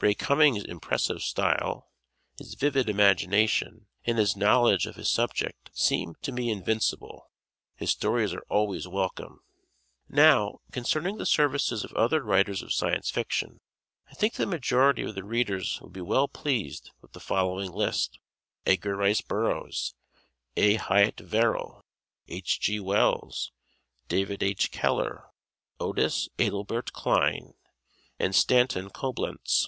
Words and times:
Ray 0.00 0.12
Cummings' 0.12 0.64
impressive 0.64 1.22
style, 1.22 1.90
his 2.36 2.56
vivid 2.56 2.90
imagination, 2.90 3.86
and 4.04 4.18
his 4.18 4.36
knowledge 4.36 4.84
of 4.84 4.96
his 4.96 5.08
subject 5.08 5.70
seem 5.72 6.14
to 6.20 6.30
me 6.30 6.50
invincible. 6.50 7.30
His 7.74 7.92
stories 7.92 8.34
are 8.34 8.44
always 8.50 8.86
welcome. 8.86 9.40
Now, 10.10 10.58
concerning 10.72 11.16
the 11.16 11.24
services 11.24 11.84
of 11.84 11.92
other 11.94 12.22
writers 12.22 12.60
of 12.60 12.74
Science 12.74 13.08
Fiction, 13.10 13.60
I 14.10 14.12
think 14.12 14.34
the 14.34 14.44
majority 14.44 15.04
of 15.04 15.14
the 15.14 15.24
readers 15.24 15.78
would 15.80 15.94
be 15.94 16.02
well 16.02 16.28
pleased 16.28 16.90
with 17.00 17.12
the 17.14 17.18
following 17.20 17.72
list: 17.72 18.18
Edgar 18.66 18.96
Rice 18.96 19.22
Burroughs, 19.22 19.94
A. 20.54 20.74
Hyatt 20.74 21.18
Verrill, 21.18 21.80
H.G. 22.28 22.78
Wells, 22.80 23.52
David 24.08 24.42
H. 24.42 24.70
Keller, 24.70 25.30
Otis 25.80 26.28
Adelbert 26.38 26.92
Kline 26.92 27.54
and 28.18 28.34
Stanton 28.36 28.90
Coblentz. 28.90 29.66